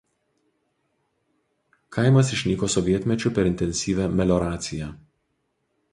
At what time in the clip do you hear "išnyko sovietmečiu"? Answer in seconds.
2.37-3.35